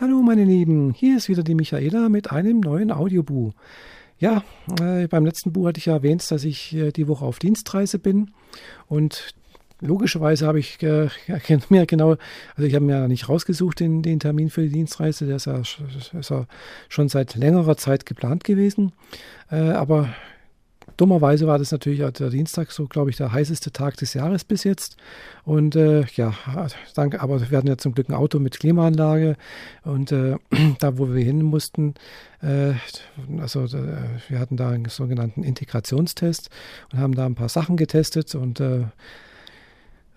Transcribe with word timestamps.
Hallo 0.00 0.22
meine 0.22 0.42
Lieben, 0.42 0.92
hier 0.92 1.16
ist 1.16 1.28
wieder 1.28 1.44
die 1.44 1.54
Michaela 1.54 2.08
mit 2.08 2.32
einem 2.32 2.58
neuen 2.58 2.90
Audiobu. 2.90 3.52
Ja, 4.18 4.42
äh, 4.80 5.06
beim 5.06 5.24
letzten 5.24 5.52
Buch 5.52 5.68
hatte 5.68 5.78
ich 5.78 5.86
ja 5.86 5.92
erwähnt, 5.92 6.28
dass 6.32 6.42
ich 6.42 6.74
äh, 6.74 6.90
die 6.90 7.06
Woche 7.06 7.24
auf 7.24 7.38
Dienstreise 7.38 8.00
bin. 8.00 8.32
Und 8.88 9.36
logischerweise 9.80 10.48
habe 10.48 10.58
ich 10.58 10.82
äh, 10.82 11.10
mir 11.68 11.86
genau, 11.86 12.16
also 12.56 12.66
ich 12.66 12.74
habe 12.74 12.84
mir 12.84 13.06
nicht 13.06 13.28
rausgesucht 13.28 13.78
den, 13.78 14.02
den 14.02 14.18
Termin 14.18 14.50
für 14.50 14.62
die 14.62 14.70
Dienstreise, 14.70 15.26
der 15.26 15.36
ist 15.36 15.46
ja, 15.46 15.58
ist 15.58 16.28
ja 16.28 16.46
schon 16.88 17.08
seit 17.08 17.36
längerer 17.36 17.76
Zeit 17.76 18.04
geplant 18.04 18.42
gewesen, 18.42 18.90
äh, 19.48 19.58
aber 19.58 20.08
Dummerweise 20.96 21.46
war 21.46 21.58
das 21.58 21.72
natürlich 21.72 22.00
der 22.00 22.30
Dienstag 22.30 22.70
so, 22.70 22.86
glaube 22.86 23.10
ich, 23.10 23.16
der 23.16 23.32
heißeste 23.32 23.72
Tag 23.72 23.96
des 23.96 24.14
Jahres 24.14 24.44
bis 24.44 24.64
jetzt. 24.64 24.96
Und 25.44 25.76
äh, 25.76 26.04
ja, 26.14 26.34
danke, 26.94 27.20
aber 27.20 27.50
wir 27.50 27.58
hatten 27.58 27.66
ja 27.66 27.76
zum 27.76 27.94
Glück 27.94 28.08
ein 28.08 28.14
Auto 28.14 28.38
mit 28.38 28.58
Klimaanlage. 28.58 29.36
Und 29.82 30.12
äh, 30.12 30.36
da, 30.78 30.98
wo 30.98 31.12
wir 31.12 31.24
hin 31.24 31.42
mussten, 31.42 31.94
äh, 32.42 32.74
also 33.40 33.64
äh, 33.64 34.20
wir 34.28 34.38
hatten 34.38 34.56
da 34.56 34.70
einen 34.70 34.88
sogenannten 34.88 35.42
Integrationstest 35.42 36.50
und 36.92 36.98
haben 36.98 37.14
da 37.14 37.26
ein 37.26 37.34
paar 37.34 37.48
Sachen 37.48 37.76
getestet. 37.76 38.34
Und 38.34 38.60
äh, 38.60 38.82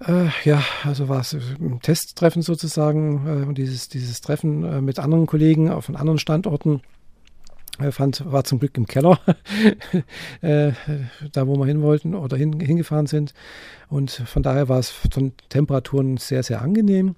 äh, 0.08 0.30
ja, 0.44 0.64
also 0.84 1.10
war 1.10 1.22
es 1.22 1.34
ein 1.34 1.80
Testtreffen 1.82 2.44
sozusagen 2.44 3.48
und 3.48 3.58
dieses, 3.58 3.90
dieses 3.90 4.22
Treffen 4.22 4.86
mit 4.86 5.00
anderen 5.00 5.26
Kollegen 5.26 5.82
von 5.82 5.96
anderen 5.96 6.20
Standorten 6.20 6.82
fand, 7.92 8.24
war 8.32 8.44
zum 8.44 8.60
Glück 8.60 8.78
im 8.78 8.88
Keller, 8.88 9.20
äh, 10.42 10.72
da 11.32 11.48
wo 11.48 11.56
wir 11.58 11.66
hin 11.66 11.82
wollten 11.82 12.16
oder 12.16 12.38
hin, 12.38 12.60
hingefahren 12.60 13.08
sind. 13.08 13.34
Und 13.90 14.12
von 14.12 14.44
daher 14.44 14.70
war 14.70 14.80
es 14.80 14.90
von 14.90 15.34
Temperaturen 15.50 16.18
sehr, 16.18 16.44
sehr 16.44 16.62
angenehm. 16.62 17.16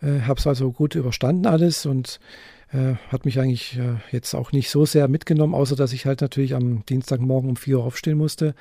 Äh, 0.00 0.20
Habe 0.22 0.38
es 0.38 0.46
also 0.46 0.72
gut 0.72 0.94
überstanden 0.94 1.46
alles 1.46 1.86
und 1.86 2.20
äh, 2.72 2.94
hat 3.08 3.24
mich 3.24 3.40
eigentlich 3.40 3.78
äh, 3.78 3.96
jetzt 4.10 4.34
auch 4.34 4.52
nicht 4.52 4.70
so 4.70 4.84
sehr 4.84 5.08
mitgenommen, 5.08 5.54
außer 5.54 5.76
dass 5.76 5.92
ich 5.92 6.06
halt 6.06 6.20
natürlich 6.20 6.54
am 6.54 6.84
Dienstagmorgen 6.86 7.50
um 7.50 7.56
4 7.56 7.78
Uhr 7.78 7.84
aufstehen 7.84 8.18
musste. 8.18 8.54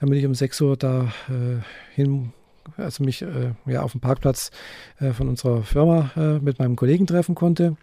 Bin 0.00 0.12
ich 0.14 0.24
um 0.24 0.34
6 0.34 0.60
Uhr 0.62 0.76
da 0.76 1.12
äh, 1.28 1.62
hin 1.94 2.32
also 2.76 3.04
mich 3.04 3.22
äh, 3.22 3.52
ja, 3.66 3.82
auf 3.82 3.92
dem 3.92 4.00
Parkplatz 4.00 4.50
äh, 4.98 5.12
von 5.12 5.28
unserer 5.28 5.62
Firma 5.62 6.10
äh, 6.16 6.38
mit 6.38 6.58
meinem 6.58 6.76
Kollegen 6.76 7.06
treffen 7.06 7.34
konnte. 7.34 7.76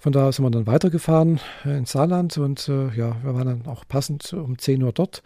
Von 0.00 0.12
da 0.12 0.32
sind 0.32 0.46
wir 0.46 0.50
dann 0.50 0.66
weitergefahren 0.66 1.40
äh, 1.66 1.76
ins 1.76 1.92
Saarland 1.92 2.38
und 2.38 2.66
äh, 2.70 2.88
ja, 2.96 3.16
wir 3.22 3.34
waren 3.34 3.46
dann 3.46 3.66
auch 3.66 3.86
passend 3.86 4.32
um 4.32 4.56
10 4.58 4.82
Uhr 4.82 4.92
dort, 4.92 5.22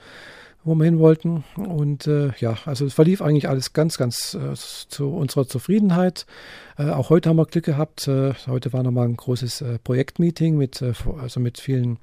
wo 0.64 0.74
wir 0.74 0.84
hin 0.84 0.98
wollten. 0.98 1.44
Und 1.56 2.06
äh, 2.06 2.32
ja, 2.38 2.56
also 2.64 2.86
es 2.86 2.94
verlief 2.94 3.20
eigentlich 3.20 3.48
alles 3.48 3.72
ganz, 3.72 3.98
ganz 3.98 4.34
äh, 4.34 4.54
zu 4.54 5.10
unserer 5.10 5.46
Zufriedenheit. 5.46 6.26
Äh, 6.78 6.90
auch 6.90 7.10
heute 7.10 7.28
haben 7.28 7.36
wir 7.36 7.44
Glück 7.44 7.64
gehabt. 7.64 8.08
Äh, 8.08 8.32
heute 8.46 8.72
war 8.72 8.82
nochmal 8.82 9.06
ein 9.06 9.16
großes 9.16 9.64
Projektmeeting 9.84 10.56
mit, 10.56 10.82
also 11.20 11.40
mit 11.40 11.58
vielen 11.58 11.98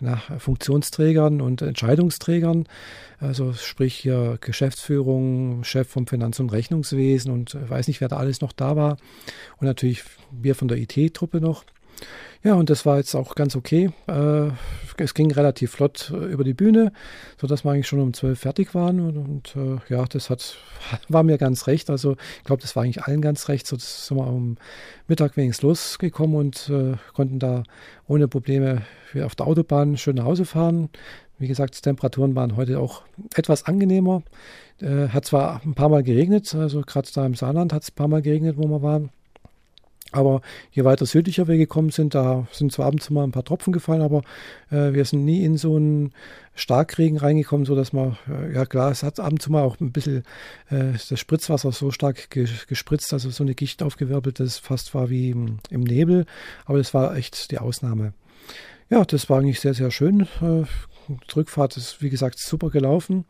na, 0.00 0.16
Funktionsträgern 0.38 1.40
und 1.40 1.62
Entscheidungsträgern. 1.62 2.64
Also 3.20 3.52
sprich 3.52 3.94
hier 3.94 4.36
Geschäftsführung, 4.40 5.62
Chef 5.62 5.88
vom 5.88 6.08
Finanz- 6.08 6.40
und 6.40 6.50
Rechnungswesen 6.50 7.32
und 7.32 7.56
weiß 7.70 7.86
nicht, 7.86 8.00
wer 8.00 8.08
da 8.08 8.16
alles 8.16 8.40
noch 8.40 8.52
da 8.52 8.74
war. 8.74 8.96
Und 9.58 9.68
natürlich 9.68 10.02
wir 10.32 10.56
von 10.56 10.66
der 10.66 10.78
IT-Truppe 10.78 11.40
noch. 11.40 11.62
Ja, 12.44 12.54
und 12.54 12.70
das 12.70 12.86
war 12.86 12.98
jetzt 12.98 13.14
auch 13.16 13.34
ganz 13.34 13.56
okay. 13.56 13.90
Äh, 14.06 14.50
es 14.96 15.14
ging 15.14 15.30
relativ 15.32 15.72
flott 15.72 16.12
äh, 16.14 16.26
über 16.26 16.44
die 16.44 16.54
Bühne, 16.54 16.92
sodass 17.40 17.64
wir 17.64 17.72
eigentlich 17.72 17.88
schon 17.88 18.00
um 18.00 18.14
zwölf 18.14 18.38
fertig 18.38 18.74
waren. 18.74 19.00
Und, 19.00 19.16
und 19.16 19.56
äh, 19.56 19.92
ja, 19.92 20.04
das 20.04 20.30
hat, 20.30 20.56
war 21.08 21.24
mir 21.24 21.36
ganz 21.36 21.66
recht. 21.66 21.90
Also 21.90 22.16
ich 22.38 22.44
glaube, 22.44 22.62
das 22.62 22.76
war 22.76 22.84
eigentlich 22.84 23.02
allen 23.02 23.22
ganz 23.22 23.48
recht. 23.48 23.66
So 23.66 23.76
sind 23.76 24.16
wir 24.16 24.26
um 24.26 24.56
Mittag 25.08 25.36
wenigstens 25.36 25.62
losgekommen 25.62 26.36
und 26.36 26.72
konnten 27.14 27.38
da 27.38 27.64
ohne 28.06 28.28
Probleme 28.28 28.82
auf 29.22 29.34
der 29.34 29.46
Autobahn 29.46 29.96
schön 29.96 30.16
nach 30.16 30.24
Hause 30.24 30.44
fahren. 30.44 30.90
Wie 31.38 31.48
gesagt, 31.48 31.76
die 31.76 31.82
Temperaturen 31.82 32.34
waren 32.34 32.56
heute 32.56 32.78
auch 32.78 33.02
etwas 33.34 33.64
angenehmer. 33.64 34.22
Hat 34.82 35.24
zwar 35.24 35.62
ein 35.64 35.74
paar 35.74 35.88
Mal 35.88 36.02
geregnet, 36.02 36.54
also 36.54 36.82
gerade 36.82 37.08
da 37.12 37.24
im 37.26 37.34
Saarland 37.34 37.72
hat 37.72 37.82
es 37.82 37.90
ein 37.90 37.94
paar 37.94 38.08
Mal 38.08 38.22
geregnet, 38.22 38.56
wo 38.58 38.68
wir 38.68 38.82
waren. 38.82 39.10
Aber 40.12 40.40
je 40.70 40.84
weiter 40.84 41.04
südlicher 41.04 41.48
wir 41.48 41.58
gekommen 41.58 41.90
sind, 41.90 42.14
da 42.14 42.46
sind 42.50 42.72
zwar 42.72 42.86
abends 42.86 43.10
mal 43.10 43.24
ein 43.24 43.32
paar 43.32 43.44
Tropfen 43.44 43.74
gefallen, 43.74 44.00
aber 44.00 44.22
äh, 44.70 44.94
wir 44.94 45.04
sind 45.04 45.24
nie 45.24 45.44
in 45.44 45.58
so 45.58 45.76
einen 45.76 46.12
Starkregen 46.54 47.18
reingekommen, 47.18 47.66
sodass 47.66 47.92
man, 47.92 48.16
äh, 48.26 48.54
ja 48.54 48.64
klar, 48.64 48.90
es 48.90 49.02
hat 49.02 49.20
abends 49.20 49.48
mal 49.48 49.62
auch 49.62 49.78
ein 49.80 49.92
bisschen 49.92 50.22
äh, 50.70 50.92
das 50.92 51.20
Spritzwasser 51.20 51.72
so 51.72 51.90
stark 51.90 52.30
ge 52.30 52.48
gespritzt, 52.68 53.12
also 53.12 53.28
so 53.28 53.44
eine 53.44 53.54
Gicht 53.54 53.82
aufgewirbelt, 53.82 54.40
dass 54.40 54.48
es 54.48 54.58
fast 54.58 54.94
war 54.94 55.10
wie 55.10 55.30
im, 55.30 55.58
im 55.68 55.82
Nebel, 55.82 56.24
aber 56.64 56.78
das 56.78 56.94
war 56.94 57.14
echt 57.14 57.50
die 57.50 57.58
Ausnahme. 57.58 58.14
Ja, 58.88 59.04
das 59.04 59.28
war 59.28 59.40
eigentlich 59.40 59.60
sehr, 59.60 59.74
sehr 59.74 59.90
schön. 59.90 60.22
Äh, 60.40 60.64
die 61.08 61.34
Rückfahrt 61.36 61.76
ist, 61.76 62.00
wie 62.00 62.08
gesagt, 62.08 62.38
super 62.38 62.70
gelaufen. 62.70 63.26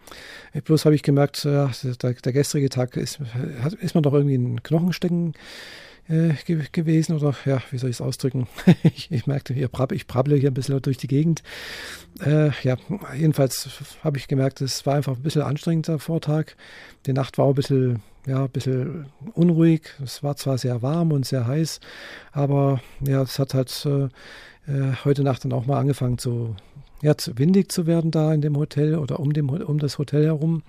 Äh, 0.53 0.61
bloß 0.61 0.85
habe 0.85 0.95
ich 0.95 1.03
gemerkt, 1.03 1.45
äh, 1.45 1.67
der, 2.01 2.13
der 2.15 2.33
gestrige 2.33 2.69
Tag 2.69 2.97
ist, 2.97 3.19
ist 3.81 3.95
man 3.97 4.05
doch 4.05 4.13
irgendwie 4.13 4.37
in 4.37 4.45
den 4.45 4.63
Knochen 4.63 4.93
stecken 4.93 5.35
äh, 6.09 6.33
ge 6.45 6.65
gewesen 6.73 7.17
oder 7.17 7.35
ja, 7.45 7.63
wie 7.71 7.79
soll 7.79 7.91
ich 7.91 7.97
es 7.97 8.01
ausdrücken? 8.01 8.47
ich, 8.83 9.11
ich, 9.11 9.27
merkte, 9.27 9.53
ich, 9.53 9.71
brab, 9.71 9.93
ich 9.93 10.07
brabble 10.07 10.37
hier 10.37 10.51
ein 10.51 10.55
bisschen 10.55 10.81
durch 10.81 10.97
die 10.97 11.07
Gegend. 11.07 11.43
Äh, 12.25 12.51
ja, 12.63 12.77
jedenfalls 13.17 13.69
habe 14.03 14.19
ich 14.19 14.29
gemerkt, 14.29 14.61
es 14.61 14.87
war 14.87 14.95
einfach 14.95 15.17
ein 15.17 15.23
bisschen 15.23 15.43
anstrengender 15.43 15.99
Vortag. 15.99 16.57
Die 17.07 17.13
Nacht 17.13 17.39
war 17.39 17.49
ein 17.49 17.55
bisschen, 17.55 18.03
ja, 18.27 18.45
ein 18.45 18.51
bisschen 18.51 19.07
unruhig. 19.35 19.83
Es 20.03 20.23
war 20.23 20.37
zwar 20.37 20.59
sehr 20.59 20.83
warm 20.83 21.13
und 21.13 21.27
sehr 21.27 21.47
heiß, 21.47 21.81
aber 22.33 22.81
ja, 23.01 23.23
es 23.23 23.39
hat 23.39 23.55
halt 23.55 23.87
äh, 23.87 24.05
äh 24.71 24.95
heute 25.05 25.23
Nacht 25.23 25.45
dann 25.45 25.53
auch 25.53 25.67
mal 25.67 25.79
angefangen 25.79 26.19
zu, 26.19 26.57
ja, 27.03 27.17
zu 27.17 27.39
windig 27.39 27.71
zu 27.71 27.87
werden 27.87 28.11
da 28.11 28.33
in 28.33 28.41
dem 28.41 28.57
Hotel 28.57 28.97
oder 28.97 29.21
um, 29.21 29.33
dem, 29.33 29.51
um 29.51 29.79
das 29.79 29.99
Hotel 29.99 30.25
herum. 30.25 30.63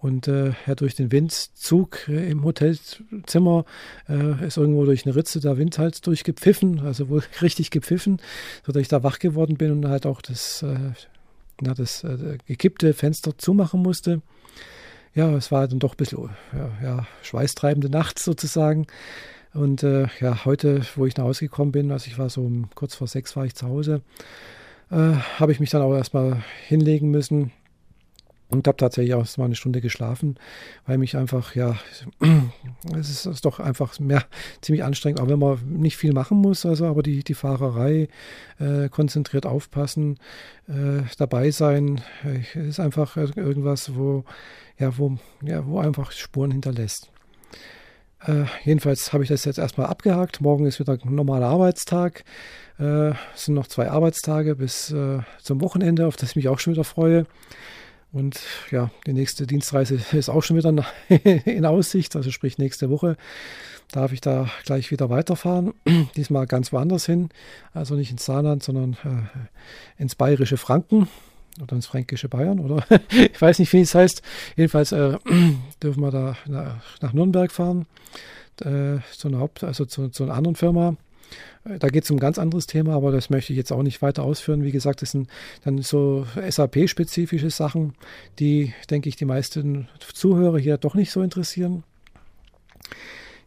Und 0.00 0.28
äh, 0.28 0.52
ja, 0.66 0.74
durch 0.74 0.94
den 0.94 1.10
Windzug 1.10 2.08
äh, 2.08 2.30
im 2.30 2.44
Hotelzimmer 2.44 3.64
äh, 4.08 4.46
ist 4.46 4.58
irgendwo 4.58 4.84
durch 4.84 5.06
eine 5.06 5.16
Ritze 5.16 5.40
der 5.40 5.56
Wind 5.56 5.78
halt 5.78 6.06
durchgepfiffen, 6.06 6.80
also 6.80 7.08
wohl 7.08 7.22
richtig 7.42 7.70
gepfiffen, 7.70 8.20
sodass 8.64 8.82
ich 8.82 8.88
da 8.88 9.02
wach 9.02 9.18
geworden 9.18 9.56
bin 9.56 9.72
und 9.72 9.88
halt 9.88 10.04
auch 10.04 10.20
das, 10.20 10.62
äh, 10.62 10.92
na, 11.60 11.72
das 11.72 12.04
äh, 12.04 12.38
gekippte 12.46 12.92
Fenster 12.92 13.38
zumachen 13.38 13.82
musste. 13.82 14.20
Ja, 15.14 15.34
es 15.34 15.50
war 15.50 15.66
dann 15.66 15.78
doch 15.78 15.94
ein 15.94 15.96
bisschen 15.96 16.28
ja, 16.52 16.70
ja, 16.82 17.06
schweißtreibende 17.22 17.88
Nacht 17.88 18.18
sozusagen. 18.18 18.86
Und 19.54 19.80
ja, 19.80 20.44
heute, 20.44 20.82
wo 20.96 21.06
ich 21.06 21.16
nach 21.16 21.24
Hause 21.24 21.46
gekommen 21.46 21.72
bin, 21.72 21.90
also 21.90 22.08
ich 22.08 22.18
war 22.18 22.28
so 22.28 22.42
um, 22.42 22.68
kurz 22.74 22.94
vor 22.94 23.06
sechs 23.06 23.34
war 23.36 23.46
ich 23.46 23.54
zu 23.54 23.66
Hause, 23.66 24.02
habe 24.90 25.50
ich 25.50 25.60
mich 25.60 25.70
dann 25.70 25.80
auch 25.80 25.94
erstmal 25.94 26.42
hinlegen 26.66 27.10
müssen 27.10 27.52
und 28.48 28.66
habe 28.66 28.76
tatsächlich 28.76 29.14
auch 29.14 29.26
mal 29.36 29.46
eine 29.46 29.54
Stunde 29.54 29.80
geschlafen, 29.80 30.36
weil 30.86 30.98
mich 30.98 31.16
einfach, 31.16 31.54
ja, 31.54 31.76
es 32.98 33.10
ist, 33.10 33.26
ist, 33.26 33.44
doch 33.44 33.60
einfach 33.60 33.98
mehr 33.98 34.24
ziemlich 34.60 34.84
anstrengend, 34.84 35.20
auch 35.20 35.28
wenn 35.28 35.38
man 35.38 35.58
nicht 35.66 35.96
viel 35.96 36.12
machen 36.12 36.38
muss, 36.38 36.64
also 36.64 36.86
aber 36.86 37.02
die, 37.02 37.24
die 37.24 37.34
Fahrerei, 37.34 38.08
äh, 38.58 38.88
konzentriert 38.88 39.46
aufpassen, 39.46 40.18
äh, 40.68 41.02
dabei 41.18 41.50
sein, 41.50 42.00
äh, 42.24 42.68
ist 42.68 42.80
einfach 42.80 43.16
irgendwas, 43.16 43.94
wo, 43.96 44.24
ja, 44.78 44.96
wo, 44.96 45.18
ja, 45.42 45.66
wo 45.66 45.78
einfach 45.78 46.12
Spuren 46.12 46.50
hinterlässt. 46.50 47.10
Äh, 48.26 48.44
jedenfalls 48.64 49.12
habe 49.12 49.24
ich 49.24 49.28
das 49.28 49.44
jetzt 49.44 49.58
erstmal 49.58 49.86
abgehakt. 49.86 50.40
Morgen 50.40 50.66
ist 50.66 50.80
wieder 50.80 50.94
ein 50.94 51.14
normaler 51.14 51.46
Arbeitstag. 51.46 52.24
Äh, 52.78 53.10
es 53.34 53.44
sind 53.44 53.54
noch 53.54 53.66
zwei 53.66 53.90
Arbeitstage 53.90 54.56
bis 54.56 54.90
äh, 54.90 55.20
zum 55.42 55.60
Wochenende, 55.60 56.06
auf 56.06 56.16
das 56.16 56.30
ich 56.30 56.36
mich 56.36 56.48
auch 56.48 56.58
schon 56.58 56.72
wieder 56.72 56.84
freue. 56.84 57.26
Und 58.16 58.40
ja, 58.70 58.90
die 59.06 59.12
nächste 59.12 59.46
Dienstreise 59.46 60.00
ist 60.12 60.30
auch 60.30 60.42
schon 60.42 60.56
wieder 60.56 60.72
in 61.44 61.66
Aussicht, 61.66 62.16
also 62.16 62.30
sprich 62.30 62.56
nächste 62.56 62.88
Woche 62.88 63.18
darf 63.92 64.12
ich 64.12 64.22
da 64.22 64.48
gleich 64.64 64.90
wieder 64.90 65.10
weiterfahren. 65.10 65.74
Diesmal 66.16 66.46
ganz 66.46 66.72
woanders 66.72 67.04
hin, 67.04 67.28
also 67.74 67.94
nicht 67.94 68.10
ins 68.10 68.24
Saarland, 68.24 68.62
sondern 68.62 68.94
äh, 69.04 70.02
ins 70.02 70.14
bayerische 70.14 70.56
Franken 70.56 71.08
oder 71.62 71.76
ins 71.76 71.86
fränkische 71.86 72.30
Bayern 72.30 72.58
oder 72.58 72.86
ich 73.10 73.38
weiß 73.38 73.58
nicht, 73.58 73.74
wie 73.74 73.82
es 73.82 73.94
heißt. 73.94 74.22
Jedenfalls 74.56 74.92
äh, 74.92 75.18
dürfen 75.82 76.00
wir 76.00 76.10
da 76.10 76.36
nach, 76.46 77.12
Nürnberg 77.12 77.52
fahren, 77.52 77.84
äh, 78.62 78.96
zu 79.14 79.28
einer 79.28 79.40
Haupt-, 79.40 79.62
also 79.62 79.84
zu, 79.84 80.08
zu 80.08 80.24
einer 80.24 80.34
anderen 80.34 80.56
Firma. 80.56 80.96
Da 81.64 81.88
geht 81.88 82.04
es 82.04 82.10
um 82.10 82.16
ein 82.16 82.20
ganz 82.20 82.38
anderes 82.38 82.66
Thema, 82.66 82.94
aber 82.94 83.10
das 83.10 83.28
möchte 83.28 83.52
ich 83.52 83.56
jetzt 83.56 83.72
auch 83.72 83.82
nicht 83.82 84.00
weiter 84.00 84.22
ausführen. 84.22 84.62
Wie 84.62 84.70
gesagt, 84.70 85.02
das 85.02 85.10
sind 85.10 85.28
dann 85.64 85.78
so 85.82 86.26
SAP-spezifische 86.48 87.50
Sachen, 87.50 87.94
die, 88.38 88.72
denke 88.88 89.08
ich, 89.08 89.16
die 89.16 89.24
meisten 89.24 89.88
Zuhörer 89.98 90.58
hier 90.58 90.78
doch 90.78 90.94
nicht 90.94 91.10
so 91.10 91.22
interessieren. 91.22 91.82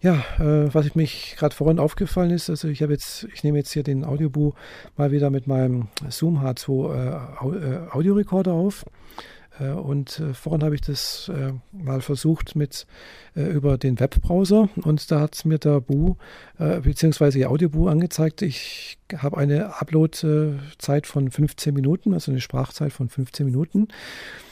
Ja, 0.02 0.24
äh, 0.40 0.74
was 0.74 0.96
mich 0.96 1.36
gerade 1.38 1.54
vorhin 1.54 1.78
aufgefallen 1.78 2.32
ist, 2.32 2.50
also 2.50 2.70
ich 2.70 2.82
habe 2.82 2.94
jetzt, 2.94 3.28
ich 3.34 3.44
nehme 3.44 3.58
jetzt 3.58 3.74
hier 3.74 3.84
den 3.84 4.06
Audiobu 4.06 4.54
mal 4.96 5.12
wieder 5.12 5.30
mit 5.30 5.46
meinem 5.46 5.90
Zoom 6.10 6.40
H2 6.40 6.94
äh, 6.94 7.74
äh, 7.74 7.90
Audiorekorder 7.92 8.54
auf. 8.54 8.86
Äh, 9.60 9.72
und 9.72 10.20
äh, 10.20 10.34
vorhin 10.34 10.64
habe 10.64 10.76
ich 10.76 10.82
das 10.82 11.30
äh, 11.30 11.54
mal 11.72 12.02
versucht 12.02 12.56
mit 12.56 12.86
über 13.36 13.78
den 13.78 14.00
Webbrowser 14.00 14.70
und 14.84 15.12
da 15.12 15.22
hat 15.22 15.46
mir 15.46 15.60
der 15.60 15.80
Bu 15.80 16.16
bzw. 16.58 17.30
die 17.32 17.46
Audiobu 17.46 17.88
angezeigt, 17.88 18.42
ich 18.42 18.98
habe 19.16 19.38
eine 19.38 19.80
Upload-Zeit 19.80 21.08
von 21.08 21.32
15 21.32 21.74
Minuten, 21.74 22.14
also 22.14 22.32
eine 22.32 22.42
Sprachzeit 22.42 22.92
von 22.92 23.08
15 23.08 23.46
Minuten. 23.46 23.88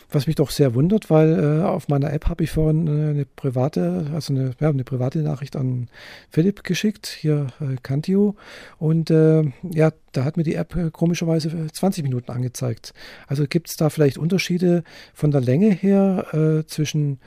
Was 0.09 0.25
mich 0.25 0.37
doch 0.37 0.51
sehr 0.51 0.73
wundert, 0.73 1.09
weil 1.09 1.37
äh, 1.37 1.63
auf 1.63 1.89
meiner 1.89 2.13
App 2.13 2.29
habe 2.29 2.45
ich 2.45 2.51
vorhin 2.51 2.87
äh, 2.87 3.09
eine 3.09 3.25
private, 3.25 4.09
also 4.13 4.33
eine, 4.33 4.51
ja, 4.59 4.69
eine 4.69 4.85
private 4.85 5.19
Nachricht 5.19 5.57
an 5.57 5.89
Philipp 6.29 6.63
geschickt, 6.63 7.07
hier 7.07 7.47
äh, 7.59 7.75
Cantio. 7.83 8.37
Und 8.77 9.11
äh, 9.11 9.43
ja, 9.63 9.91
da 10.13 10.23
hat 10.23 10.37
mir 10.37 10.43
die 10.43 10.55
App 10.55 10.77
äh, 10.77 10.91
komischerweise 10.91 11.67
20 11.67 12.03
Minuten 12.03 12.31
angezeigt. 12.31 12.93
Also 13.27 13.47
gibt 13.47 13.69
es 13.69 13.75
da 13.75 13.89
vielleicht 13.89 14.17
Unterschiede 14.17 14.85
von 15.13 15.31
der 15.31 15.41
Länge 15.41 15.71
her 15.71 16.27
äh, 16.33 16.65
zwischen 16.65 17.19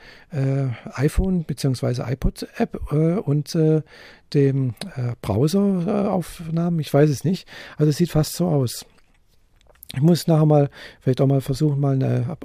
iPhone 0.93 1.43
bzw. 1.43 2.03
iPod-App 2.09 2.93
und 3.25 3.57
dem 4.33 4.75
Browser-Aufnahmen? 5.21 6.79
Ich 6.79 6.93
weiß 6.93 7.09
es 7.09 7.25
nicht. 7.25 7.49
Also 7.75 7.89
es 7.89 7.97
sieht 7.97 8.11
fast 8.11 8.35
so 8.35 8.47
aus. 8.47 8.85
Ich 9.93 10.01
muss 10.01 10.27
nachher 10.27 10.45
mal 10.45 10.69
vielleicht 11.01 11.19
auch 11.19 11.27
mal 11.27 11.41
versuchen, 11.41 11.79
mal 11.81 11.95
eine 11.95 12.37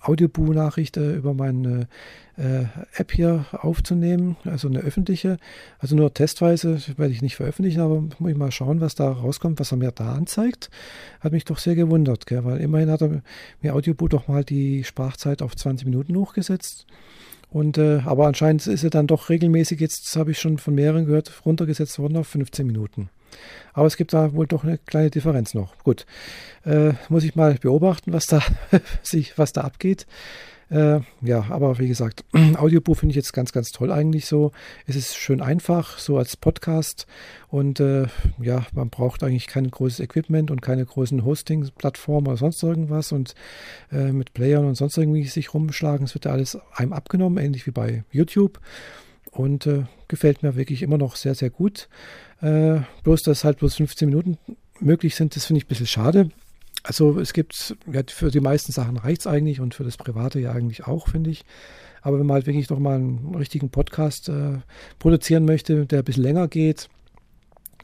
Audiobu-Nachricht 0.00 0.96
über 0.96 1.34
meine 1.34 1.88
äh, 2.36 2.64
App 2.94 3.12
hier 3.12 3.44
aufzunehmen, 3.52 4.36
also 4.44 4.68
eine 4.68 4.80
öffentliche. 4.80 5.36
Also 5.78 5.94
nur 5.94 6.14
testweise 6.14 6.78
werde 6.96 7.12
ich 7.12 7.22
nicht 7.22 7.36
veröffentlichen, 7.36 7.80
aber 7.80 8.00
muss 8.18 8.30
ich 8.30 8.36
mal 8.36 8.50
schauen, 8.50 8.80
was 8.80 8.94
da 8.94 9.10
rauskommt, 9.10 9.60
was 9.60 9.72
er 9.72 9.78
mir 9.78 9.92
da 9.92 10.14
anzeigt. 10.14 10.70
Hat 11.20 11.32
mich 11.32 11.44
doch 11.44 11.58
sehr 11.58 11.74
gewundert, 11.74 12.26
gell? 12.26 12.44
weil 12.44 12.60
immerhin 12.60 12.90
hat 12.90 13.02
er 13.02 13.22
mir 13.60 13.74
Audiobu 13.74 14.08
doch 14.08 14.28
mal 14.28 14.44
die 14.44 14.84
Sprachzeit 14.84 15.42
auf 15.42 15.54
20 15.54 15.86
Minuten 15.86 16.16
hochgesetzt. 16.16 16.86
Und 17.50 17.78
äh, 17.78 18.00
aber 18.04 18.26
anscheinend 18.26 18.66
ist 18.66 18.84
er 18.84 18.90
dann 18.90 19.08
doch 19.08 19.28
regelmäßig, 19.28 19.80
jetzt 19.80 20.14
habe 20.16 20.30
ich 20.30 20.38
schon 20.38 20.58
von 20.58 20.74
mehreren 20.74 21.04
gehört, 21.06 21.44
runtergesetzt 21.44 21.98
worden 21.98 22.16
auf 22.16 22.28
15 22.28 22.66
Minuten. 22.66 23.10
Aber 23.72 23.86
es 23.86 23.96
gibt 23.96 24.12
da 24.12 24.32
wohl 24.32 24.46
doch 24.46 24.64
eine 24.64 24.78
kleine 24.78 25.10
Differenz 25.10 25.54
noch. 25.54 25.78
Gut, 25.78 26.06
äh, 26.64 26.92
muss 27.08 27.24
ich 27.24 27.34
mal 27.36 27.54
beobachten, 27.54 28.12
was 28.12 28.26
da, 28.26 28.42
sich, 29.02 29.38
was 29.38 29.52
da 29.52 29.62
abgeht. 29.62 30.06
Äh, 30.70 31.00
ja, 31.20 31.46
aber 31.48 31.78
wie 31.78 31.88
gesagt, 31.88 32.24
Audiobuch 32.56 32.96
finde 32.96 33.10
ich 33.10 33.16
jetzt 33.16 33.32
ganz, 33.32 33.52
ganz 33.52 33.72
toll 33.72 33.90
eigentlich 33.90 34.26
so. 34.26 34.52
Es 34.86 34.94
ist 34.94 35.16
schön 35.16 35.40
einfach, 35.40 35.98
so 35.98 36.16
als 36.16 36.36
Podcast. 36.36 37.06
Und 37.48 37.80
äh, 37.80 38.06
ja, 38.40 38.64
man 38.72 38.88
braucht 38.88 39.24
eigentlich 39.24 39.48
kein 39.48 39.68
großes 39.68 39.98
Equipment 39.98 40.50
und 40.50 40.62
keine 40.62 40.84
großen 40.84 41.24
Hosting-Plattformen 41.24 42.28
oder 42.28 42.36
sonst 42.36 42.62
irgendwas. 42.62 43.10
Und 43.10 43.34
äh, 43.90 44.12
mit 44.12 44.32
Playern 44.32 44.64
und 44.64 44.76
sonst 44.76 44.96
irgendwie 44.96 45.24
sich 45.24 45.52
rumschlagen, 45.52 46.06
es 46.06 46.14
wird 46.14 46.26
ja 46.26 46.32
alles 46.32 46.56
einem 46.76 46.92
abgenommen, 46.92 47.44
ähnlich 47.44 47.66
wie 47.66 47.72
bei 47.72 48.04
YouTube. 48.12 48.60
Und 49.30 49.66
äh, 49.66 49.84
gefällt 50.08 50.42
mir 50.42 50.56
wirklich 50.56 50.82
immer 50.82 50.98
noch 50.98 51.16
sehr, 51.16 51.34
sehr 51.34 51.50
gut. 51.50 51.88
Äh, 52.40 52.80
bloß, 53.04 53.22
dass 53.22 53.44
halt 53.44 53.58
bloß 53.58 53.76
15 53.76 54.08
Minuten 54.08 54.38
möglich 54.80 55.14
sind, 55.14 55.36
das 55.36 55.46
finde 55.46 55.58
ich 55.58 55.66
ein 55.66 55.68
bisschen 55.68 55.86
schade. 55.86 56.30
Also 56.82 57.20
es 57.20 57.32
gibt, 57.32 57.76
ja, 57.92 58.02
für 58.08 58.30
die 58.30 58.40
meisten 58.40 58.72
Sachen 58.72 58.96
reicht 58.96 59.20
es 59.20 59.26
eigentlich 59.26 59.60
und 59.60 59.74
für 59.74 59.84
das 59.84 59.98
Private 59.98 60.40
ja 60.40 60.52
eigentlich 60.52 60.86
auch, 60.86 61.08
finde 61.08 61.30
ich. 61.30 61.44
Aber 62.02 62.18
wenn 62.18 62.26
man 62.26 62.34
halt 62.34 62.46
wirklich 62.46 62.70
noch 62.70 62.78
mal 62.78 62.94
einen 62.96 63.34
richtigen 63.34 63.70
Podcast 63.70 64.28
äh, 64.30 64.58
produzieren 64.98 65.44
möchte, 65.44 65.86
der 65.86 65.98
ein 65.98 66.04
bisschen 66.04 66.22
länger 66.22 66.48
geht, 66.48 66.88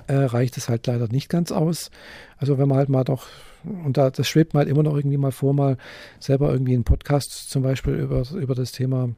äh, 0.06 0.14
reicht 0.14 0.56
es 0.56 0.68
halt 0.68 0.86
leider 0.86 1.08
nicht 1.08 1.28
ganz 1.28 1.52
aus. 1.52 1.90
Also 2.38 2.58
wenn 2.58 2.68
man 2.68 2.78
halt 2.78 2.88
mal 2.88 3.04
doch, 3.04 3.26
und 3.64 3.96
da, 3.96 4.10
das 4.10 4.28
schwebt 4.28 4.54
mal 4.54 4.60
halt 4.60 4.68
immer 4.70 4.82
noch 4.82 4.96
irgendwie 4.96 5.18
mal 5.18 5.32
vor, 5.32 5.52
mal 5.52 5.76
selber 6.18 6.50
irgendwie 6.50 6.74
einen 6.74 6.84
Podcast 6.84 7.50
zum 7.50 7.62
Beispiel 7.62 7.94
über, 7.94 8.24
über 8.32 8.54
das 8.54 8.72
Thema 8.72 9.10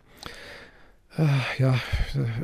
ja, 1.58 1.81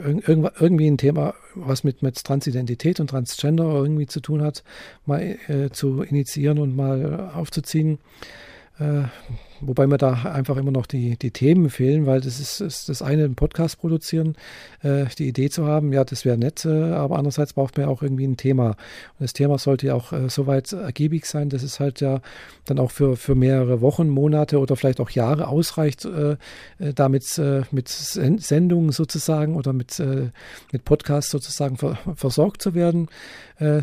irgendwie 0.00 0.88
ein 0.88 0.98
Thema, 0.98 1.34
was 1.54 1.84
mit, 1.84 2.02
mit 2.02 2.22
Transidentität 2.24 2.98
und 2.98 3.08
Transgender 3.08 3.64
irgendwie 3.64 4.06
zu 4.06 4.20
tun 4.20 4.42
hat, 4.42 4.64
mal 5.06 5.38
äh, 5.48 5.70
zu 5.70 6.02
initiieren 6.02 6.58
und 6.58 6.74
mal 6.74 7.30
aufzuziehen. 7.34 7.98
Äh, 8.80 9.04
wobei 9.60 9.86
mir 9.86 9.98
da 9.98 10.12
einfach 10.24 10.56
immer 10.56 10.72
noch 10.72 10.86
die, 10.86 11.16
die 11.16 11.30
Themen 11.30 11.70
fehlen, 11.70 12.06
weil 12.06 12.20
das 12.20 12.40
ist, 12.40 12.60
ist 12.60 12.88
das 12.88 13.02
eine, 13.02 13.24
einen 13.24 13.36
Podcast 13.36 13.78
produzieren, 13.78 14.34
äh, 14.82 15.04
die 15.16 15.28
Idee 15.28 15.48
zu 15.48 15.64
haben, 15.66 15.92
ja, 15.92 16.02
das 16.04 16.24
wäre 16.24 16.36
nett, 16.36 16.64
äh, 16.64 16.90
aber 16.90 17.16
andererseits 17.16 17.52
braucht 17.52 17.76
man 17.76 17.86
ja 17.86 17.92
auch 17.92 18.02
irgendwie 18.02 18.26
ein 18.26 18.36
Thema. 18.36 18.70
Und 18.70 19.20
das 19.20 19.32
Thema 19.32 19.58
sollte 19.58 19.86
ja 19.86 19.94
auch 19.94 20.12
äh, 20.12 20.28
soweit 20.28 20.72
ergiebig 20.72 21.26
sein, 21.26 21.50
dass 21.50 21.62
es 21.62 21.78
halt 21.78 22.00
ja 22.00 22.20
dann 22.64 22.80
auch 22.80 22.90
für, 22.90 23.16
für 23.16 23.36
mehrere 23.36 23.80
Wochen, 23.80 24.08
Monate 24.08 24.58
oder 24.58 24.74
vielleicht 24.74 24.98
auch 24.98 25.10
Jahre 25.10 25.46
ausreicht, 25.46 26.04
äh, 26.04 26.32
äh, 26.32 26.92
damit 26.94 27.40
mit 27.70 27.88
Sendungen 27.88 28.90
sozusagen 28.90 29.56
oder 29.56 29.72
mit, 29.72 30.02
mit 30.72 30.84
Podcasts 30.84 31.30
sozusagen 31.30 31.76
ver, 31.76 31.96
versorgt 32.16 32.60
zu 32.60 32.74
werden. 32.74 33.08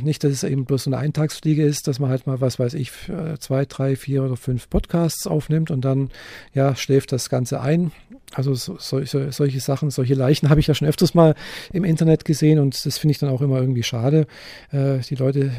nicht, 0.02 0.24
dass 0.24 0.32
es 0.32 0.44
eben 0.44 0.66
bloß 0.66 0.88
eine 0.88 0.98
Eintagsfliege 0.98 1.64
ist, 1.64 1.88
dass 1.88 2.00
man 2.00 2.10
halt 2.10 2.28
mal, 2.28 2.42
was 2.42 2.60
weiß 2.60 2.74
ich, 2.76 2.92
zwei, 3.40 3.66
drei, 3.66 3.96
vier 3.96 4.24
oder 4.24 4.38
fünf 4.38 4.70
Podcasts 4.70 4.81
aufnimmt 5.28 5.72
und 5.72 5.86
dann 5.86 6.10
ja, 6.54 6.75
schläft 6.75 7.12
das 7.12 7.30
Ganze 7.30 7.62
ein. 7.62 7.92
Also 8.33 8.54
so, 8.54 8.78
so, 8.78 9.01
solche 9.31 9.60
Sachen, 9.60 9.89
solche 9.89 10.13
Leichen 10.13 10.50
habe 10.50 10.60
ich 10.60 10.68
ja 10.68 10.74
schon 10.74 10.88
öfters 10.88 11.13
mal 11.13 11.36
im 11.74 11.83
Internet 11.83 12.24
gesehen 12.24 12.60
und 12.60 12.86
das 12.86 12.98
finde 12.98 13.12
ich 13.12 13.19
dann 13.19 13.30
auch 13.30 13.42
immer 13.42 13.60
irgendwie 13.60 13.83
schade. 13.83 14.25
Äh, 14.72 15.00
die 15.00 15.16
Leute 15.16 15.51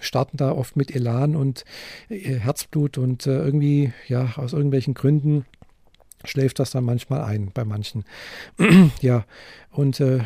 starten 0.00 0.36
da 0.36 0.52
oft 0.52 0.76
mit 0.76 0.94
Elan 0.94 1.36
und 1.36 1.64
äh, 2.08 2.36
Herzblut 2.36 2.98
und 2.98 3.26
äh, 3.26 3.36
irgendwie, 3.36 3.92
ja, 4.08 4.32
aus 4.36 4.52
irgendwelchen 4.52 4.94
Gründen 4.94 5.44
schläft 6.24 6.58
das 6.58 6.70
dann 6.70 6.84
manchmal 6.84 7.22
ein 7.22 7.50
bei 7.52 7.64
manchen. 7.64 8.04
ja, 9.00 9.24
und 9.72 10.00
äh, 10.00 10.18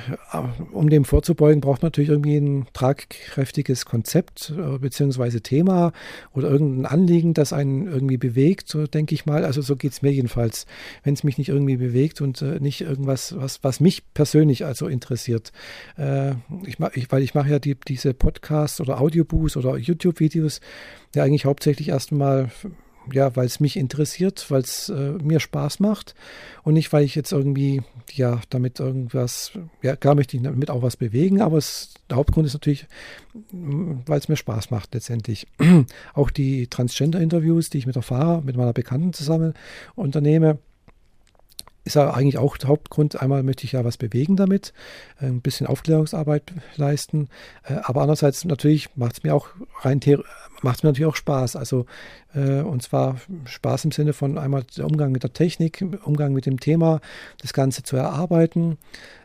um 0.73 0.89
dem 0.89 1.05
vorzubeugen, 1.05 1.61
braucht 1.61 1.83
man 1.83 1.89
natürlich 1.89 2.09
irgendwie 2.09 2.39
ein 2.39 2.67
tragkräftiges 2.73 3.85
Konzept 3.85 4.51
äh, 4.57 4.79
beziehungsweise 4.79 5.43
Thema 5.43 5.93
oder 6.33 6.49
irgendein 6.49 6.87
Anliegen, 6.87 7.35
das 7.35 7.53
einen 7.53 7.87
irgendwie 7.87 8.17
bewegt, 8.17 8.69
so 8.69 8.87
denke 8.87 9.15
ich 9.15 9.27
mal. 9.27 9.45
Also 9.45 9.61
so 9.61 9.77
geht 9.77 9.93
es 9.93 10.01
mir 10.01 10.13
jedenfalls, 10.13 10.65
wenn 11.03 11.13
es 11.13 11.25
mich 11.25 11.37
nicht 11.37 11.51
irgendwie 11.51 11.77
bewegt 11.77 12.23
und 12.23 12.41
äh, 12.41 12.59
nicht 12.59 12.81
irgendwas, 12.81 13.35
was, 13.37 13.63
was 13.63 13.81
mich 13.81 14.03
persönlich 14.15 14.65
also 14.65 14.89
interessiert. 14.89 15.53
Äh, 15.99 16.31
ich, 16.65 16.79
ich, 16.95 17.13
weil 17.13 17.23
ich 17.23 17.35
mache 17.35 17.51
ja 17.51 17.59
die, 17.59 17.75
diese 17.75 18.15
Podcasts 18.15 18.81
oder 18.81 18.99
Audiobooks 18.99 19.59
oder 19.59 19.77
YouTube-Videos 19.77 20.61
ja 21.15 21.23
eigentlich 21.23 21.45
hauptsächlich 21.45 21.91
erstmal 21.91 22.51
ja, 23.13 23.35
weil 23.37 23.47
es 23.47 23.61
mich 23.61 23.77
interessiert, 23.77 24.51
weil 24.51 24.63
es 24.63 24.89
äh, 24.89 25.13
mir 25.23 25.41
Spaß 25.41 25.81
macht 25.81 26.15
und 26.63 26.75
nicht, 26.75 26.93
weil 26.93 27.05
ich 27.05 27.15
jetzt 27.15 27.33
irgendwie, 27.33 27.83
ja, 28.13 28.41
damit 28.51 28.81
irgendwas, 28.81 29.53
ja, 29.83 29.97
klar 29.97 30.15
möchte 30.15 30.37
ich 30.37 30.43
damit 30.43 30.71
auch 30.71 30.83
was 30.83 30.97
bewegen, 30.97 31.41
aber 31.41 31.59
es, 31.59 31.95
der 32.09 32.17
Hauptgrund 32.17 32.47
ist 32.47 32.55
natürlich, 32.55 32.87
mm, 33.53 34.01
weil 34.07 34.19
es 34.19 34.29
mir 34.29 34.37
Spaß 34.37 34.71
macht 34.71 34.95
letztendlich. 34.95 35.47
auch 36.15 36.31
die 36.31 36.69
Transgender-Interviews, 36.69 37.71
die 37.71 37.79
ich 37.79 37.87
mit 37.87 37.97
der 37.97 38.03
Fahrer, 38.03 38.41
mit 38.43 38.57
meiner 38.57 38.73
Bekannten 38.73 39.13
zusammen 39.13 39.55
unternehme, 39.95 40.59
ist 41.85 41.97
ja 41.97 42.13
eigentlich 42.13 42.39
auch 42.39 42.57
der 42.57 42.71
Hauptgrund. 42.71 43.21
Einmal 43.21 43.43
möchte 43.43 43.65
ich 43.65 43.73
ja 43.73 43.85
was 43.85 43.99
bewegen 43.99 44.37
damit, 44.37 44.73
ein 45.19 45.43
bisschen 45.43 45.67
Aufklärungsarbeit 45.67 46.53
leisten, 46.77 47.29
äh, 47.65 47.75
aber 47.83 48.01
andererseits 48.01 48.45
natürlich 48.45 48.97
macht 48.97 49.19
es 49.19 49.23
mir 49.23 49.35
auch 49.35 49.49
rein 49.83 50.01
macht 50.65 50.79
es 50.79 50.83
mir 50.83 50.89
natürlich 50.89 51.11
auch 51.11 51.17
Spaß. 51.17 51.55
Also 51.55 51.87
äh, 52.35 52.61
und 52.61 52.83
zwar 52.83 53.17
Spaß 53.45 53.85
im 53.85 53.93
Sinne 53.93 54.13
von 54.13 54.39
einmal 54.39 54.65
der 54.77 54.87
Umgang 54.87 55.13
mit 55.13 55.23
der 55.23 55.33
Technik, 55.33 55.85
Umgang 56.05 56.33
mit 56.33 56.47
dem 56.47 56.59
Thema, 56.59 57.01
das 57.41 57.53
Ganze 57.53 57.85
zu 57.85 57.97
erarbeiten. 57.97 58.79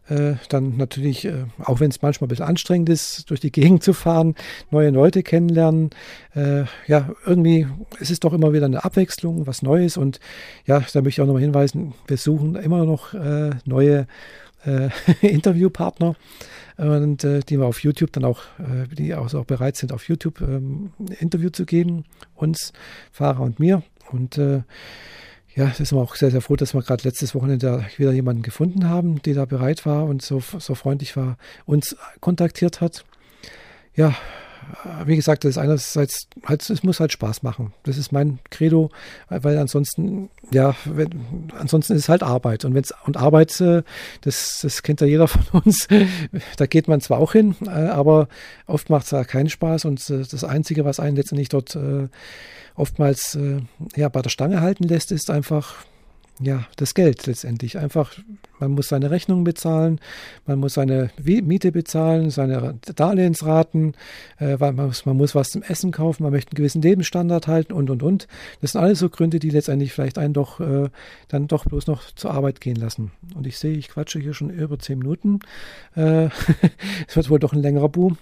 Äh, 0.09 0.35
dann 0.49 0.77
natürlich, 0.77 1.25
äh, 1.25 1.45
auch 1.63 1.79
wenn 1.79 1.89
es 1.89 2.01
manchmal 2.01 2.27
ein 2.27 2.29
bisschen 2.29 2.45
anstrengend 2.45 2.89
ist, 2.89 3.29
durch 3.29 3.39
die 3.39 3.51
Gegend 3.59 3.83
zu 3.83 3.93
fahren, 3.93 4.35
neue 4.69 4.89
Leute 4.89 5.23
kennenlernen. 5.23 5.91
Äh, 6.35 6.65
ja, 6.87 7.09
irgendwie 7.25 7.67
es 7.99 8.11
ist 8.11 8.23
doch 8.23 8.33
immer 8.33 8.53
wieder 8.53 8.65
eine 8.65 8.83
Abwechslung, 8.83 9.47
was 9.47 9.61
Neues. 9.61 9.97
Und 9.97 10.19
ja, 10.65 10.79
da 10.79 11.01
möchte 11.01 11.09
ich 11.09 11.21
auch 11.21 11.27
nochmal 11.27 11.41
hinweisen, 11.41 11.93
wir 12.07 12.17
suchen 12.17 12.55
immer 12.55 12.85
noch 12.85 13.13
äh, 13.13 13.51
neue 13.65 14.07
äh, 14.65 14.89
Interviewpartner 15.21 16.15
und 16.77 17.23
äh, 17.23 17.41
die 17.41 17.59
wir 17.59 17.65
auf 17.65 17.83
YouTube 17.83 18.13
dann 18.13 18.23
auch, 18.25 18.43
äh, 18.57 18.87
die 18.93 19.13
auch, 19.13 19.33
auch 19.33 19.45
bereit 19.45 19.75
sind, 19.75 19.91
auf 19.91 20.07
YouTube 20.07 20.41
ähm, 20.41 20.91
ein 20.97 21.07
Interview 21.19 21.49
zu 21.49 21.65
geben, 21.65 22.05
uns, 22.35 22.71
Fahrer 23.11 23.41
und 23.41 23.59
mir. 23.59 23.83
Und 24.11 24.37
äh, 24.37 24.61
ja, 25.55 25.65
da 25.65 25.73
sind 25.73 25.91
wir 25.91 26.01
auch 26.01 26.15
sehr, 26.15 26.31
sehr 26.31 26.41
froh, 26.41 26.55
dass 26.55 26.73
wir 26.73 26.81
gerade 26.81 27.03
letztes 27.03 27.35
Wochenende 27.35 27.85
wieder 27.97 28.13
jemanden 28.13 28.43
gefunden 28.43 28.87
haben, 28.87 29.21
der 29.23 29.35
da 29.35 29.45
bereit 29.45 29.85
war 29.85 30.05
und 30.05 30.21
so, 30.21 30.39
so 30.39 30.73
freundlich 30.73 31.17
war, 31.17 31.37
uns 31.65 31.97
kontaktiert 32.21 32.79
hat. 32.79 33.03
Ja, 33.93 34.15
wie 35.05 35.15
gesagt, 35.15 35.43
das 35.43 35.51
ist 35.51 35.57
einerseits, 35.57 36.27
halt, 36.45 36.69
es 36.69 36.83
muss 36.83 36.99
halt 36.99 37.11
Spaß 37.11 37.43
machen. 37.43 37.73
Das 37.83 37.97
ist 37.97 38.11
mein 38.11 38.39
Credo, 38.49 38.91
weil 39.29 39.57
ansonsten, 39.57 40.29
ja, 40.51 40.75
wenn, 40.85 41.09
ansonsten 41.57 41.93
ist 41.93 42.03
es 42.03 42.09
halt 42.09 42.23
Arbeit. 42.23 42.65
Und 42.65 42.73
wenn's, 42.73 42.93
und 43.05 43.17
Arbeit, 43.17 43.59
äh, 43.61 43.83
das, 44.21 44.59
das 44.61 44.83
kennt 44.83 45.01
ja 45.01 45.07
jeder 45.07 45.27
von 45.27 45.61
uns, 45.65 45.87
da 46.57 46.65
geht 46.65 46.87
man 46.87 47.01
zwar 47.01 47.19
auch 47.19 47.33
hin, 47.33 47.55
äh, 47.65 47.69
aber 47.69 48.27
oft 48.67 48.89
macht 48.89 49.05
es 49.05 49.11
ja 49.11 49.23
keinen 49.23 49.49
Spaß 49.49 49.85
und 49.85 50.07
äh, 50.09 50.23
das 50.29 50.43
Einzige, 50.43 50.85
was 50.85 50.99
einen 50.99 51.15
letztendlich 51.15 51.49
dort 51.49 51.77
oftmals 52.75 53.37
ja, 53.95 54.09
bei 54.09 54.21
der 54.21 54.29
Stange 54.29 54.61
halten 54.61 54.83
lässt, 54.83 55.11
ist 55.11 55.29
einfach 55.29 55.85
ja, 56.41 56.65
das 56.77 56.93
Geld 56.93 57.25
letztendlich. 57.27 57.77
Einfach, 57.77 58.13
man 58.59 58.71
muss 58.71 58.87
seine 58.87 59.11
Rechnungen 59.11 59.43
bezahlen, 59.43 59.99
man 60.45 60.59
muss 60.59 60.75
seine 60.75 61.09
Miete 61.21 61.73
bezahlen, 61.73 62.29
seine 62.29 62.79
Darlehensraten, 62.95 63.93
äh, 64.39 64.55
man, 64.55 64.75
muss, 64.75 65.05
man 65.05 65.17
muss 65.17 65.35
was 65.35 65.51
zum 65.51 65.63
Essen 65.63 65.91
kaufen, 65.91 66.23
man 66.23 66.31
möchte 66.31 66.51
einen 66.51 66.55
gewissen 66.55 66.81
Lebensstandard 66.81 67.47
halten 67.47 67.73
und, 67.73 67.89
und, 67.89 68.03
und. 68.03 68.27
Das 68.61 68.71
sind 68.71 68.81
alles 68.81 68.99
so 68.99 69.09
Gründe, 69.09 69.39
die 69.39 69.49
letztendlich 69.49 69.91
vielleicht 69.91 70.17
einen 70.17 70.33
doch 70.33 70.61
äh, 70.61 70.89
dann 71.27 71.47
doch 71.47 71.65
bloß 71.65 71.87
noch 71.87 72.03
zur 72.15 72.31
Arbeit 72.31 72.61
gehen 72.61 72.77
lassen. 72.77 73.11
Und 73.35 73.45
ich 73.45 73.57
sehe, 73.57 73.73
ich 73.73 73.89
quatsche 73.89 74.19
hier 74.19 74.33
schon 74.33 74.49
über 74.49 74.79
zehn 74.79 74.99
Minuten. 74.99 75.39
Äh, 75.97 76.29
es 77.07 77.17
wird 77.17 77.29
wohl 77.29 77.39
doch 77.39 77.51
ein 77.51 77.61
längerer 77.61 77.89
Boom. 77.89 78.17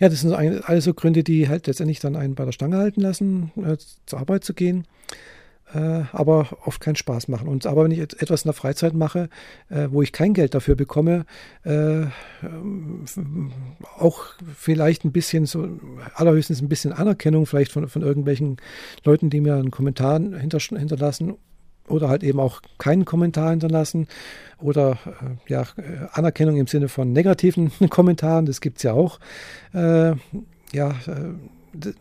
Ja, 0.00 0.08
das 0.08 0.22
sind 0.22 0.32
alles 0.32 0.84
so 0.84 0.94
Gründe, 0.94 1.22
die 1.22 1.48
halt 1.48 1.66
letztendlich 1.66 2.00
dann 2.00 2.16
einen 2.16 2.34
bei 2.34 2.46
der 2.46 2.52
Stange 2.52 2.78
halten 2.78 3.02
lassen, 3.02 3.52
äh, 3.62 3.76
zur 4.06 4.20
Arbeit 4.20 4.42
zu 4.42 4.54
gehen 4.54 4.80
äh, 4.80 5.41
aber 5.78 6.48
oft 6.64 6.80
keinen 6.80 6.96
Spaß 6.96 7.28
machen. 7.28 7.48
Und 7.48 7.66
aber 7.66 7.84
wenn 7.84 7.90
ich 7.90 8.00
etwas 8.00 8.42
in 8.42 8.48
der 8.48 8.54
Freizeit 8.54 8.94
mache, 8.94 9.28
äh, 9.68 9.88
wo 9.90 10.02
ich 10.02 10.12
kein 10.12 10.34
Geld 10.34 10.54
dafür 10.54 10.74
bekomme, 10.74 11.24
äh, 11.64 12.06
auch 13.98 14.24
vielleicht 14.56 15.04
ein 15.04 15.12
bisschen 15.12 15.46
so, 15.46 15.68
allerhöchstens 16.14 16.60
ein 16.60 16.68
bisschen 16.68 16.92
Anerkennung 16.92 17.46
vielleicht 17.46 17.72
von, 17.72 17.88
von 17.88 18.02
irgendwelchen 18.02 18.56
Leuten, 19.04 19.30
die 19.30 19.40
mir 19.40 19.54
einen 19.54 19.70
Kommentar 19.70 20.20
hinter, 20.20 20.58
hinterlassen 20.58 21.34
oder 21.88 22.08
halt 22.08 22.22
eben 22.22 22.40
auch 22.40 22.62
keinen 22.78 23.04
Kommentar 23.04 23.50
hinterlassen 23.50 24.06
oder 24.60 24.98
äh, 25.06 25.50
ja, 25.52 25.66
Anerkennung 26.12 26.56
im 26.56 26.66
Sinne 26.66 26.88
von 26.88 27.12
negativen 27.12 27.72
Kommentaren, 27.90 28.46
das 28.46 28.60
gibt 28.60 28.78
es 28.78 28.82
ja 28.84 28.92
auch. 28.92 29.18
Äh, 29.74 30.14
ja, 30.72 30.90
äh, 31.06 31.92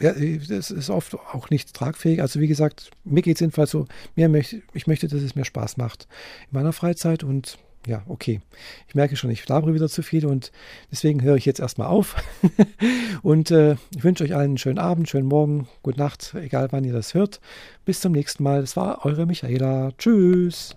ja, 0.00 0.12
das 0.12 0.70
ist 0.70 0.90
oft 0.90 1.14
auch 1.14 1.50
nicht 1.50 1.74
tragfähig. 1.74 2.20
Also 2.20 2.40
wie 2.40 2.48
gesagt, 2.48 2.90
mir 3.04 3.22
geht 3.22 3.36
es 3.36 3.40
jedenfalls 3.40 3.70
so, 3.70 3.86
mir 4.14 4.28
möcht, 4.28 4.56
ich 4.74 4.86
möchte, 4.86 5.08
dass 5.08 5.22
es 5.22 5.34
mir 5.34 5.44
Spaß 5.44 5.76
macht 5.76 6.06
in 6.50 6.58
meiner 6.58 6.72
Freizeit 6.72 7.24
und 7.24 7.58
ja, 7.86 8.02
okay. 8.08 8.40
Ich 8.88 8.94
merke 8.96 9.16
schon, 9.16 9.30
ich 9.30 9.48
labere 9.48 9.72
wieder 9.72 9.88
zu 9.88 10.02
viel 10.02 10.26
und 10.26 10.50
deswegen 10.90 11.22
höre 11.22 11.36
ich 11.36 11.44
jetzt 11.44 11.60
erstmal 11.60 11.86
auf. 11.86 12.16
und 13.22 13.52
äh, 13.52 13.76
ich 13.94 14.02
wünsche 14.02 14.24
euch 14.24 14.34
allen 14.34 14.50
einen 14.50 14.58
schönen 14.58 14.78
Abend, 14.78 15.08
schönen 15.08 15.28
Morgen, 15.28 15.68
gute 15.82 15.98
Nacht, 15.98 16.34
egal 16.34 16.68
wann 16.72 16.84
ihr 16.84 16.92
das 16.92 17.14
hört. 17.14 17.40
Bis 17.84 18.00
zum 18.00 18.12
nächsten 18.12 18.42
Mal. 18.42 18.60
Das 18.60 18.76
war 18.76 19.04
eure 19.04 19.26
Michaela. 19.26 19.92
Tschüss. 19.98 20.76